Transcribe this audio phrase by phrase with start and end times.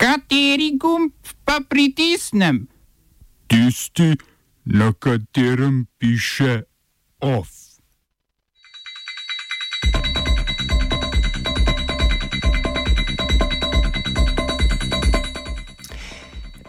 [0.00, 1.12] Kateri gumb
[1.44, 2.64] pa pritisnem?
[3.46, 4.16] Tisti,
[4.64, 6.62] na katerem piše
[7.20, 7.48] OF.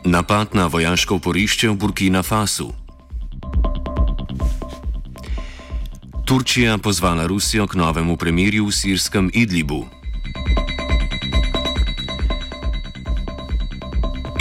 [0.04, 2.74] Napad na vojaško oporišče v Burkina Fasu.
[6.28, 10.01] Turčija pozvala Rusijo k novemu premirju v sirskem Idlibu.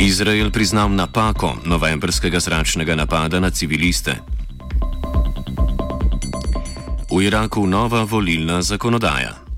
[0.00, 4.16] Izrael priznal napako novembrskega zračnega napada na civiliste.
[7.12, 9.49] V Iraku nova volilna zakonodaja.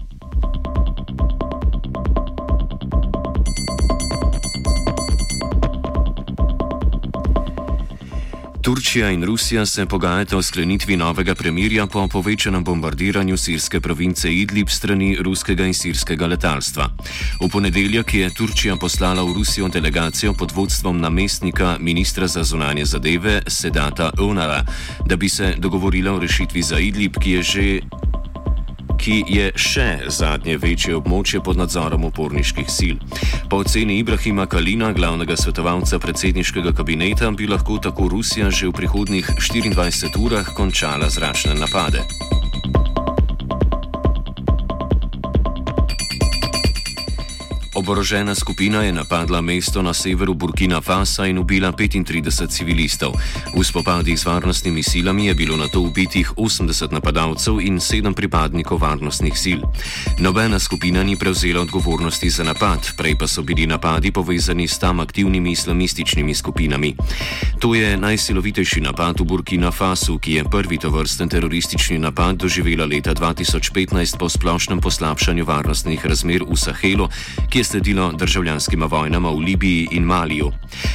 [8.63, 14.69] Turčija in Rusija se pogajata o sklenitvi novega premirja po povečanem bombardiranju sirske province Idlib
[14.69, 16.89] strani ruskega in sirskega letalstva.
[17.41, 23.43] V ponedeljek je Turčija poslala v Rusijo delegacijo pod vodstvom namestnika ministra za zunanje zadeve
[23.47, 24.65] Sedata Onara,
[25.07, 27.81] da bi se dogovorila o rešitvi za Idlib, ki je že
[29.03, 33.01] ki je še zadnje večje območje pod nadzorom uporniških sil.
[33.51, 39.27] Po oceni Ibrahima Kalina, glavnega svetovalca predsedniškega kabineta, bi lahko tako Rusija že v prihodnjih
[39.43, 42.32] 24 urah končala zračne napade.
[47.83, 53.11] Oborožena skupina je napadla mesto na severu Burkina Fasa in ubila 35 civilistov.
[53.59, 58.79] V spopadih z varnostnimi silami je bilo na to ubitih 80 napadalcev in 7 pripadnikov
[58.79, 59.61] varnostnih sil.
[60.23, 65.03] Nobena skupina ni prevzela odgovornosti za napad, prej pa so bili napadi povezani s tam
[65.03, 66.95] aktivnimi islamističnimi skupinami.
[67.59, 73.11] To je najsilovitejši napad v Burkina Fasu, ki je prvi tovrsten teroristični napad doživela leta
[73.11, 77.11] 2015 po splošnem poslabšanju varnostnih razmer v Sahelu,
[77.51, 80.53] je sledilo državljanskima vojnama v Libiji in Maliju.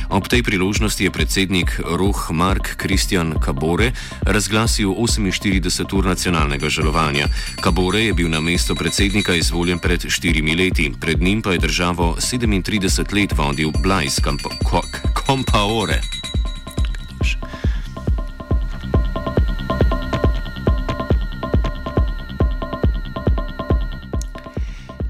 [0.09, 7.25] Ob tej priložnosti je predsednik Roh Mark Kristjan Kabore razglasil 48 ur nacionalnega žalovanja.
[7.61, 12.15] Kabore je bil na mesto predsednika izvoljen pred štirimi leti, pred njim pa je državo
[12.19, 14.21] 37 let vodil Blajs
[15.25, 16.16] Kompaore.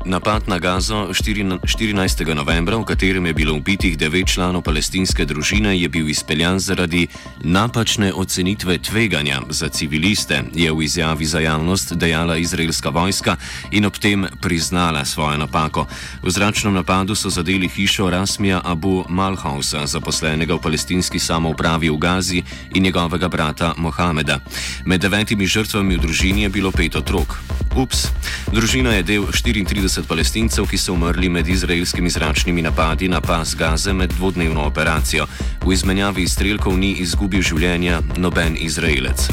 [0.08, 2.24] Napad na Gazo 14.
[2.32, 7.08] novembra, v katerem je bilo ubitih devet članov palestinske družine, je bil izpeljan zaradi
[7.44, 13.36] napačne ocenitve tveganja za civiliste, je v izjavi za javnost dejala izraelska vojska
[13.72, 15.86] in ob tem priznala svojo napako.
[16.24, 22.44] V zračnem napadu so zadeli hišo Rasmija Abu Malhausa, zaposlenega v palestinski samoupravi v Gazi
[22.76, 24.40] in njegovega brata Mohameda.
[24.86, 27.36] Med devetimi žrtvami v družini je bilo pet otrok.
[27.76, 28.08] Ups,
[28.50, 29.97] družina je del 34.
[29.98, 35.26] 30 palestincev, ki so umrli med izraelskimi zračnimi napadi na pas Gaze med dvodnevno operacijo.
[35.66, 39.28] V izmenjavi izstrelkov ni izgubil življenja noben izraelec.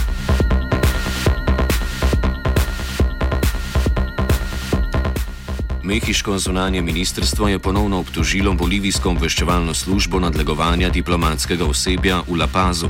[5.85, 12.89] Mehiško zunanje ministrstvo je ponovno obtožilo bolivijsko obveščevalno službo nadlegovanja diplomatskega osebja v La Pazu.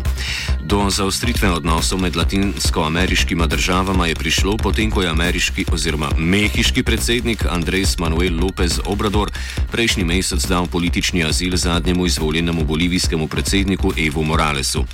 [0.62, 7.44] Do zaostritve odnosov med latinsko-ameriškima državama je prišlo potem, ko je ameriški oziroma mehiški predsednik
[7.50, 9.30] Andres Manuel López Obrador
[9.72, 14.84] prejšnji mesec dal politični azil zadnjemu izvoljenemu bolivijskemu predsedniku Evo Moralesu.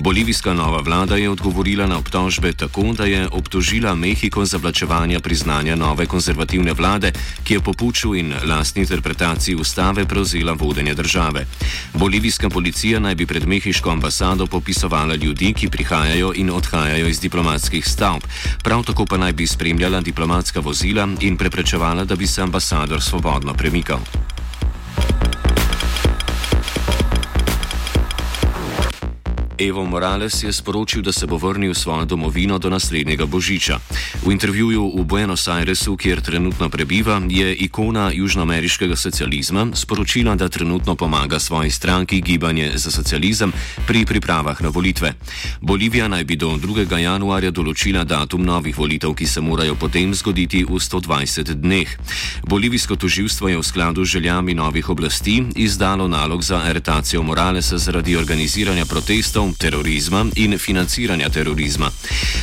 [0.00, 5.76] Bolivijska nova vlada je odgovorila na obtožbe tako, da je obtožila Mehiko za vlačevanje priznanja
[5.76, 7.12] nove konzervativne vlade,
[7.44, 11.46] ki je po puču in lastni interpretaciji ustave prevzela vodenje države.
[11.94, 17.88] Bolivijska policija naj bi pred mehiško ambasado popisovala ljudi, ki prihajajo in odhajajo iz diplomatskih
[17.88, 18.22] stavb,
[18.62, 23.54] prav tako pa naj bi spremljala diplomatska vozila in preprečevala, da bi se ambasador svobodno
[23.54, 24.31] premikal.
[29.62, 33.78] Evo Morales je sporočil, da se bo vrnil v svojo domovino do naslednjega božiča.
[34.26, 40.96] V intervjuju v Buenos Airesu, kjer trenutno prebiva, je ikona južnoameriškega socializma sporočila, da trenutno
[40.96, 43.52] pomaga svoji stranki Gibanje za socializem
[43.86, 45.14] pri pripravah na volitve.
[45.60, 46.98] Bolivija naj bi do 2.
[46.98, 51.86] januarja določila datum novih volitev, ki se morajo potem zgoditi v 120 dneh.
[52.50, 58.16] Bolivijsko toživstvo je v skladu z željami novih oblasti izdalo nalog za aretacijo Moralesa zaradi
[58.16, 61.90] organiziranja protestov terorizma in financiranja terorizma.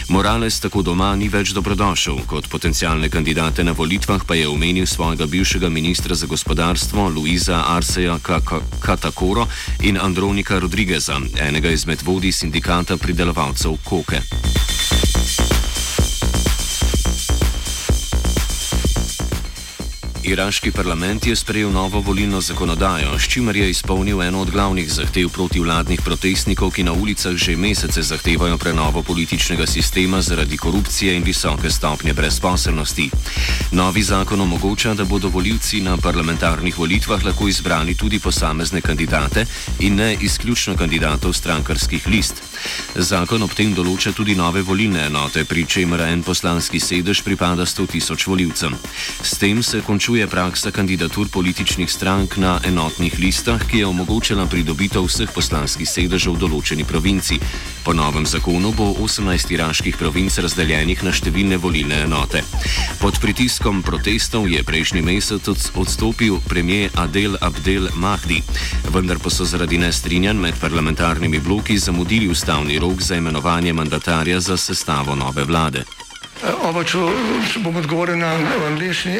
[0.07, 5.25] Morales tako doma ni več dobrodošel, kot potencijalne kandidate na volitvah pa je omenil svojega
[5.25, 8.19] bivšega ministra za gospodarstvo Luisa Arseja
[8.79, 9.47] Katakoro
[9.81, 14.21] in Andronika Rodrigueza, enega izmed vodij sindikata pridelovalcev koke.
[20.29, 25.29] Iraški parlament je sprejel novo volilno zakonodajo, s čimer je izpolnil eno od glavnih zahtev
[25.29, 31.69] protivladnih protestnikov, ki na ulicah že mesece zahtevajo prenovo političnega sistema zaradi korupcije in visoke
[31.69, 33.09] stopnje brezposelnosti.
[33.71, 39.45] Novi zakon omogoča, da bodo voljivci na parlamentarnih volitvah lahko izbrali tudi posamezne kandidate
[39.79, 42.43] in ne izključno kandidatov strankarskih list.
[42.95, 47.87] Zakon ob tem določa tudi nove volilne enote, pri čemer en poslanski sedež pripada 100
[47.87, 48.75] tisoč voljivcem.
[49.23, 55.05] S tem se končuje praksa kandidatur političnih strank na enotnih listah, ki je omogočila pridobitev
[55.05, 57.37] vseh poslanskih sedežev v določeni provinci.
[57.85, 62.41] Po novem zakonu bo 18 iraških provinc razdeljenih na številne volilne enote.
[62.99, 68.41] Pod pritiskom protestov je prejšnji mesec odstopil premijer Adel Abdel Mahdi,
[68.89, 74.57] vendar pa so zaradi nestrinjanj med parlamentarnimi bloki zamudili ustavni rok za imenovanje mandatarja za
[74.57, 75.85] sestavo nove vlade.
[76.63, 77.01] Oba, če,
[77.51, 78.31] če bom odgovoril na
[78.69, 79.19] angliški.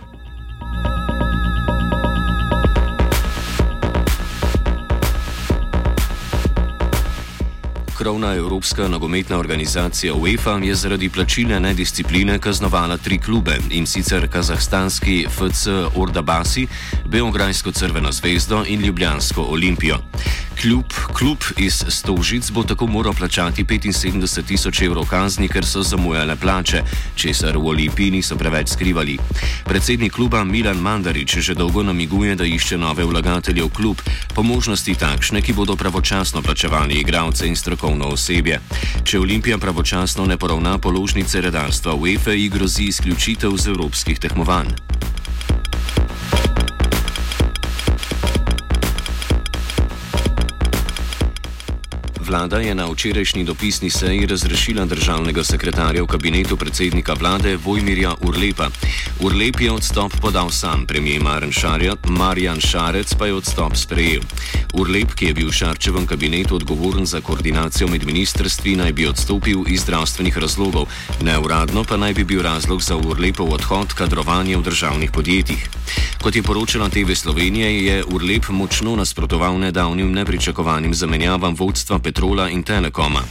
[8.01, 15.25] Krovna evropska nogometna organizacija UEFA je zaradi plačilne nediscipline kaznovala tri klube in sicer kazahstanski
[15.29, 16.67] FC Ordabasi,
[17.05, 19.97] Beograjsko Crveno zvezdo in Ljubljansko Olimpijo.
[20.61, 26.35] Klub, klub iz Stožic bo tako moral plačati 75 tisoč evrov kazni, ker so zamujale
[26.35, 26.83] plače,
[27.15, 29.17] česar v Olimpiji niso preveč skrivali.
[29.65, 34.01] Predsednik kluba Milan Mandarič že dolgo namiguje, da išče nove vlagatelje v klub,
[34.35, 38.61] po možnosti takšne, ki bodo pravočasno plačevali igralce in strokovno osebje.
[39.03, 44.77] Če Olimpija pravočasno ne poravna položnice redarstva UEFA, ji grozi izključitev z evropskih tekmovanj.
[52.21, 58.69] Vlada je na včerajšnji dopisni seji razrešila državnega sekretarja v kabinetu predsednika vlade Vojmirja Urlepa.
[59.19, 61.21] Urlep je odstop podal sam, premijer
[62.09, 64.21] Marjan Šarec pa je odstop sprejel.
[64.73, 69.65] Urlep, ki je bil v Šarčevem kabinetu odgovoren za koordinacijo med ministrstvi, naj bi odstopil
[69.67, 70.87] iz zdravstvenih razlogov,
[71.21, 75.69] neuradno pa naj bi bil razlog za Urlepov odhod kadrovanje v državnih podjetjih.
[76.21, 82.59] Kot je poročala TV Slovenije, je Urlep močno nasprotoval nedavnim nepričakovanim zamenjavam vodstva Petrola in
[82.63, 83.23] Telekoma.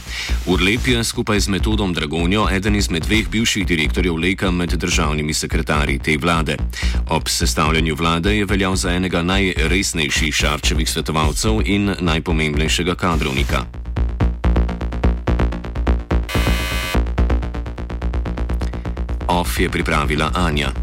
[0.49, 5.99] Urlep je skupaj z metodom Dragonjo eden izmed dveh bivših direktorjev Leka med državnimi sekretarji
[5.99, 6.57] te vlade.
[7.09, 13.65] Ob sestavljanju vlade je veljal za enega najresnejših šarčevih svetovalcev in najpomembnejšega kadrovnika.
[19.27, 20.80] OF je pripravila Anja.